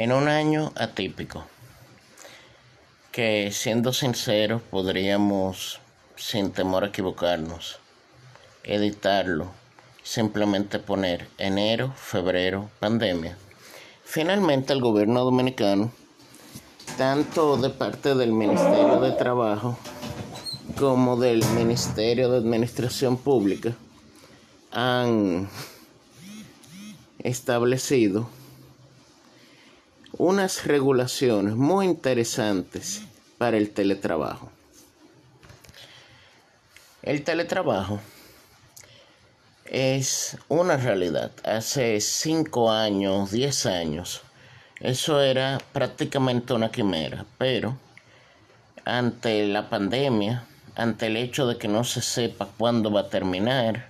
[0.00, 1.44] En un año atípico,
[3.12, 5.78] que siendo sinceros podríamos,
[6.16, 7.80] sin temor a equivocarnos,
[8.64, 9.50] editarlo,
[10.02, 13.36] simplemente poner enero, febrero, pandemia.
[14.02, 15.92] Finalmente el gobierno dominicano,
[16.96, 19.76] tanto de parte del Ministerio de Trabajo
[20.78, 23.76] como del Ministerio de Administración Pública,
[24.72, 25.50] han
[27.18, 28.39] establecido
[30.20, 33.00] unas regulaciones muy interesantes
[33.38, 34.50] para el teletrabajo.
[37.02, 37.98] El teletrabajo
[39.64, 41.30] es una realidad.
[41.42, 44.20] Hace 5 años, 10 años,
[44.80, 47.78] eso era prácticamente una quimera, pero
[48.84, 53.89] ante la pandemia, ante el hecho de que no se sepa cuándo va a terminar,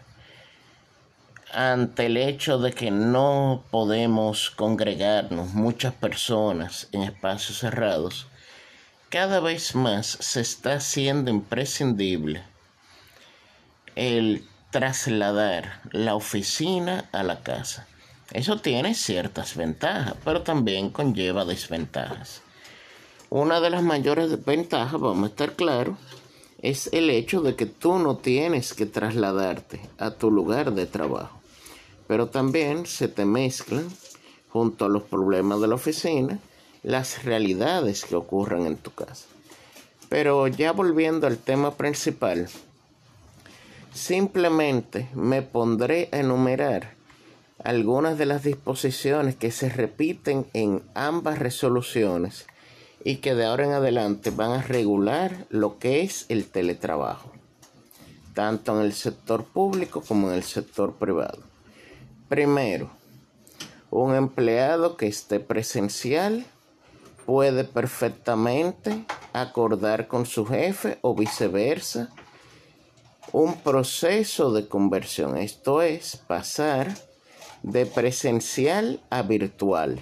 [1.53, 8.27] ante el hecho de que no podemos congregarnos muchas personas en espacios cerrados,
[9.09, 12.43] cada vez más se está haciendo imprescindible
[13.97, 17.87] el trasladar la oficina a la casa.
[18.33, 22.43] Eso tiene ciertas ventajas, pero también conlleva desventajas.
[23.29, 25.99] Una de las mayores ventajas, vamos a estar claros,
[26.63, 31.40] es el hecho de que tú no tienes que trasladarte a tu lugar de trabajo
[32.11, 33.89] pero también se te mezclan
[34.49, 36.41] junto a los problemas de la oficina
[36.83, 39.27] las realidades que ocurren en tu casa.
[40.09, 42.49] Pero ya volviendo al tema principal,
[43.95, 46.95] simplemente me pondré a enumerar
[47.63, 52.45] algunas de las disposiciones que se repiten en ambas resoluciones
[53.05, 57.31] y que de ahora en adelante van a regular lo que es el teletrabajo,
[58.35, 61.50] tanto en el sector público como en el sector privado.
[62.31, 62.89] Primero,
[63.91, 66.47] un empleado que esté presencial
[67.27, 72.09] puede perfectamente acordar con su jefe o viceversa
[73.33, 75.37] un proceso de conversión.
[75.39, 76.95] Esto es pasar
[77.65, 80.01] de presencial a virtual,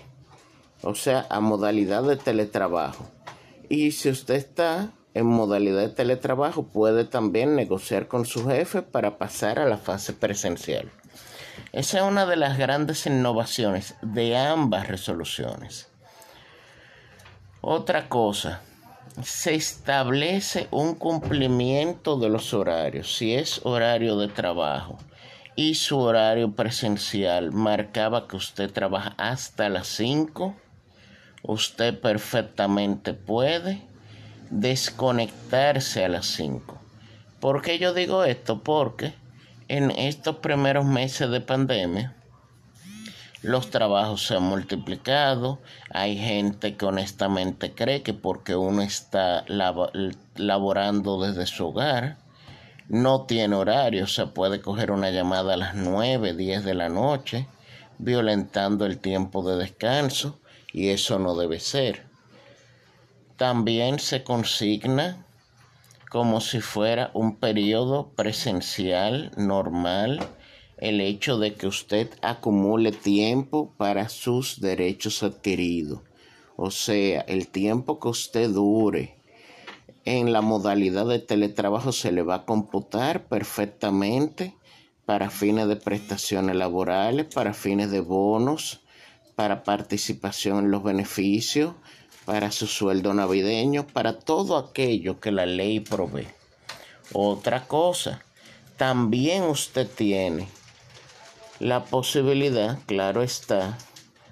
[0.82, 3.06] o sea, a modalidad de teletrabajo.
[3.70, 9.16] Y si usted está en modalidad de teletrabajo, puede también negociar con su jefe para
[9.16, 10.92] pasar a la fase presencial.
[11.72, 15.88] Esa es una de las grandes innovaciones de ambas resoluciones.
[17.60, 18.62] Otra cosa,
[19.22, 23.16] se establece un cumplimiento de los horarios.
[23.16, 24.98] Si es horario de trabajo
[25.56, 30.54] y su horario presencial marcaba que usted trabaja hasta las 5,
[31.42, 33.82] usted perfectamente puede
[34.50, 36.78] desconectarse a las 5.
[37.40, 38.62] ¿Por qué yo digo esto?
[38.62, 39.14] Porque
[39.68, 42.14] en estos primeros meses de pandemia,
[43.42, 45.60] los trabajos se han multiplicado.
[45.90, 49.44] Hay gente que honestamente cree que porque uno está
[50.34, 52.16] laborando desde su hogar,
[52.88, 57.46] no tiene horario, se puede coger una llamada a las 9, 10 de la noche,
[57.98, 60.40] violentando el tiempo de descanso,
[60.72, 62.06] y eso no debe ser.
[63.36, 65.24] También se consigna
[66.10, 70.20] como si fuera un periodo presencial normal
[70.78, 76.00] el hecho de que usted acumule tiempo para sus derechos adquiridos.
[76.56, 79.18] O sea, el tiempo que usted dure
[80.04, 84.54] en la modalidad de teletrabajo se le va a computar perfectamente
[85.04, 88.80] para fines de prestaciones laborales, para fines de bonos,
[89.34, 91.74] para participación en los beneficios,
[92.28, 96.28] para su sueldo navideño, para todo aquello que la ley provee.
[97.14, 98.22] Otra cosa,
[98.76, 100.46] también usted tiene
[101.58, 103.78] la posibilidad, claro está,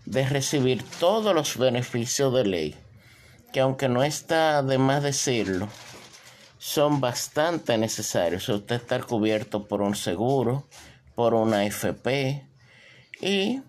[0.04, 2.74] de recibir todos los beneficios de ley,
[3.50, 5.66] que aunque no está de más decirlo,
[6.58, 8.46] son bastante necesarios.
[8.50, 10.66] Usted estar cubierto por un seguro,
[11.14, 12.46] por una AFP
[13.22, 13.62] y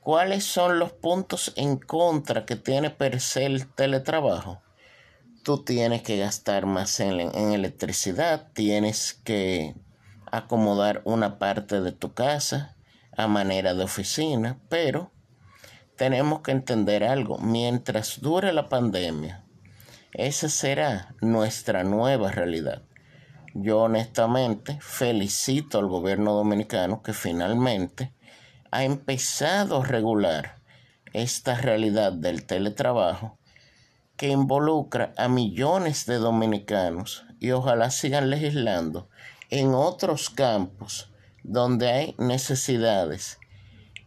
[0.00, 4.62] ¿Cuáles son los puntos en contra que tiene per se el teletrabajo?
[5.42, 9.74] Tú tienes que gastar más en, en electricidad, tienes que
[10.30, 12.76] acomodar una parte de tu casa
[13.14, 15.12] a manera de oficina, pero
[15.96, 19.44] tenemos que entender algo, mientras dure la pandemia,
[20.12, 22.82] esa será nuestra nueva realidad.
[23.52, 28.14] Yo honestamente felicito al gobierno dominicano que finalmente
[28.70, 30.56] ha empezado a regular
[31.12, 33.38] esta realidad del teletrabajo
[34.16, 39.08] que involucra a millones de dominicanos y ojalá sigan legislando
[39.50, 41.08] en otros campos
[41.42, 43.38] donde hay necesidades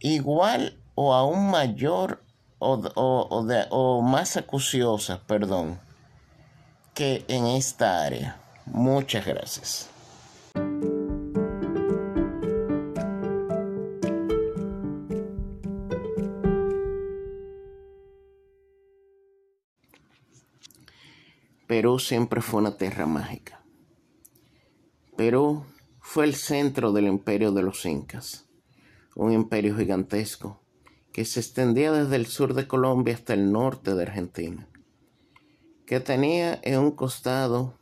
[0.00, 2.22] igual o aún mayor
[2.58, 5.80] o más acuciosas, perdón,
[6.94, 8.40] que en esta área.
[8.66, 9.90] Muchas gracias.
[21.66, 23.64] Perú siempre fue una tierra mágica.
[25.16, 25.64] Perú
[26.00, 28.46] fue el centro del imperio de los incas,
[29.14, 30.60] un imperio gigantesco
[31.12, 34.68] que se extendía desde el sur de Colombia hasta el norte de Argentina,
[35.86, 37.78] que tenía en un costado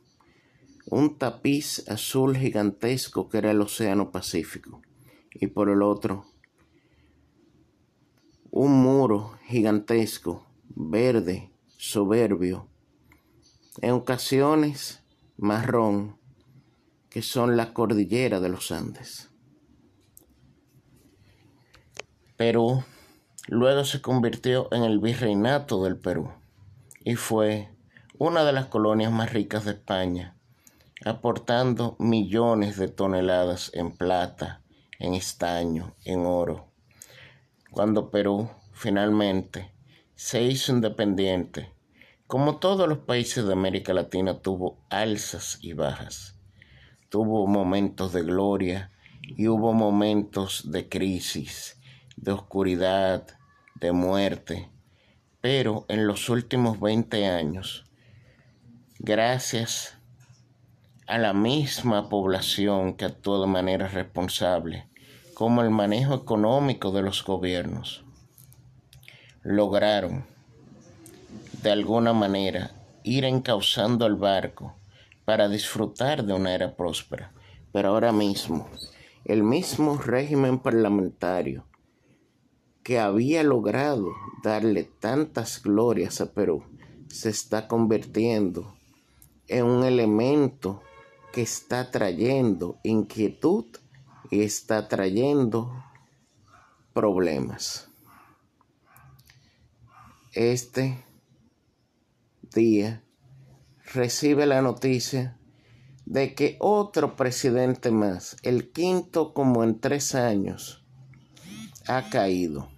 [0.85, 4.81] un tapiz azul gigantesco que era el Océano Pacífico,
[5.33, 6.25] y por el otro
[8.51, 10.45] un muro gigantesco,
[10.75, 12.69] verde, soberbio,
[13.81, 15.03] en ocasiones
[15.37, 16.17] marrón,
[17.09, 19.29] que son la cordillera de los Andes.
[22.37, 22.83] Perú
[23.47, 26.31] luego se convirtió en el virreinato del Perú
[27.03, 27.69] y fue
[28.17, 30.37] una de las colonias más ricas de España,
[31.03, 34.61] aportando millones de toneladas en plata,
[34.99, 36.71] en estaño, en oro.
[37.71, 39.73] Cuando Perú finalmente
[40.15, 41.73] se hizo independiente,
[42.33, 46.35] como todos los países de América Latina, tuvo alzas y bajas.
[47.09, 48.91] Tuvo momentos de gloria
[49.21, 51.79] y hubo momentos de crisis,
[52.15, 53.27] de oscuridad,
[53.75, 54.71] de muerte.
[55.41, 57.85] Pero en los últimos 20 años,
[58.97, 59.99] gracias
[61.05, 64.89] a la misma población que actuó de manera responsable,
[65.35, 68.03] como el manejo económico de los gobiernos,
[69.43, 70.32] lograron
[71.63, 74.75] de alguna manera ir encauzando el barco
[75.23, 77.31] para disfrutar de una era próspera.
[77.71, 78.69] Pero ahora mismo,
[79.23, 81.65] el mismo régimen parlamentario
[82.83, 84.09] que había logrado
[84.43, 86.65] darle tantas glorias a Perú
[87.07, 88.75] se está convirtiendo
[89.47, 90.83] en un elemento
[91.31, 93.65] que está trayendo inquietud
[94.29, 95.71] y está trayendo
[96.93, 97.87] problemas.
[100.33, 101.05] Este
[102.53, 103.03] día
[103.93, 105.37] recibe la noticia
[106.05, 110.85] de que otro presidente más, el quinto como en tres años,
[111.87, 112.69] ha caído.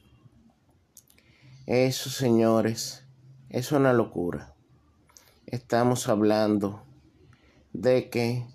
[1.66, 3.06] Eso, señores,
[3.50, 4.56] es una locura.
[5.46, 6.84] Estamos hablando
[7.74, 8.46] de que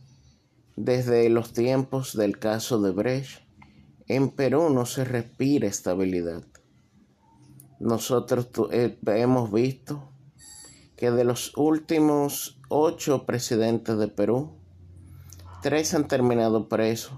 [0.77, 3.43] desde los tiempos del caso de Brecht,
[4.09, 6.45] en Perú no se respira estabilidad.
[7.79, 10.10] Nosotros eh, hemos visto
[11.01, 14.53] que de los últimos ocho presidentes de Perú,
[15.63, 17.15] tres han terminado presos,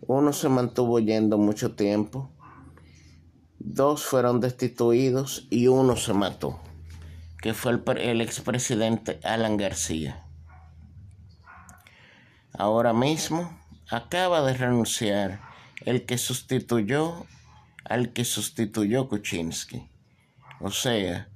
[0.00, 2.30] uno se mantuvo yendo mucho tiempo,
[3.58, 6.58] dos fueron destituidos y uno se mató,
[7.42, 10.24] que fue el, el expresidente Alan García.
[12.54, 13.54] Ahora mismo
[13.90, 15.42] acaba de renunciar
[15.84, 17.26] el que sustituyó
[17.84, 19.90] al que sustituyó Kuczynski.
[20.58, 21.28] O sea,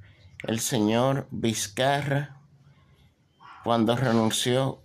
[0.44, 2.36] el señor Vizcarra,
[3.62, 4.82] cuando renunció,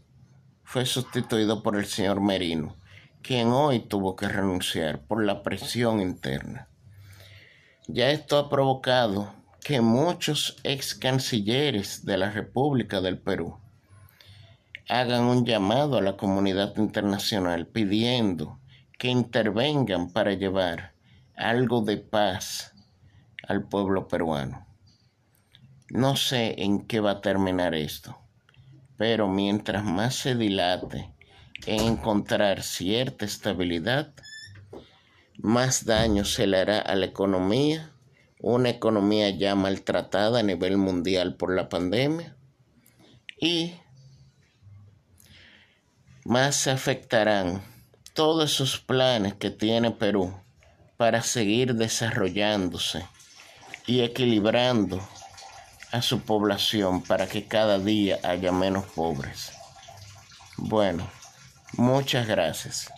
[0.63, 2.75] fue sustituido por el señor Merino,
[3.22, 6.68] quien hoy tuvo que renunciar por la presión interna.
[7.88, 9.33] Ya esto ha provocado
[9.64, 13.57] que muchos ex cancilleres de la República del Perú
[14.90, 18.59] hagan un llamado a la comunidad internacional pidiendo
[18.97, 20.94] que intervengan para llevar
[21.35, 22.74] algo de paz
[23.47, 24.65] al pueblo peruano.
[25.89, 28.18] No sé en qué va a terminar esto,
[28.97, 31.13] pero mientras más se dilate
[31.68, 34.11] en encontrar cierta estabilidad,
[35.37, 37.92] más daño se le hará a la economía,
[38.39, 42.35] una economía ya maltratada a nivel mundial por la pandemia,
[43.39, 43.75] y
[46.23, 47.61] más se afectarán
[48.13, 50.33] todos esos planes que tiene Perú
[50.97, 53.06] para seguir desarrollándose
[53.85, 54.99] y equilibrando
[55.95, 59.54] a su población para que cada día haya menos pobres.
[60.57, 61.07] Bueno,
[61.78, 62.92] muchas gracias.